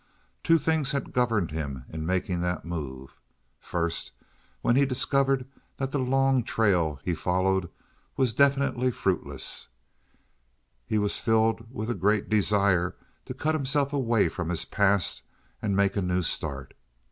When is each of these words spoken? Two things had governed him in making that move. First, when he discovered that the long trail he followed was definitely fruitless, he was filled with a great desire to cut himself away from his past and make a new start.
Two 0.41 0.57
things 0.57 0.93
had 0.93 1.13
governed 1.13 1.51
him 1.51 1.85
in 1.87 2.07
making 2.07 2.41
that 2.41 2.65
move. 2.65 3.15
First, 3.59 4.13
when 4.63 4.75
he 4.75 4.83
discovered 4.83 5.45
that 5.77 5.91
the 5.91 5.99
long 5.99 6.43
trail 6.43 6.99
he 7.03 7.13
followed 7.13 7.69
was 8.17 8.33
definitely 8.33 8.89
fruitless, 8.89 9.69
he 10.87 10.97
was 10.97 11.19
filled 11.19 11.71
with 11.71 11.91
a 11.91 11.93
great 11.93 12.29
desire 12.31 12.95
to 13.25 13.35
cut 13.35 13.53
himself 13.53 13.93
away 13.93 14.27
from 14.27 14.49
his 14.49 14.65
past 14.65 15.21
and 15.61 15.75
make 15.77 15.95
a 15.95 16.01
new 16.01 16.23
start. 16.23 16.73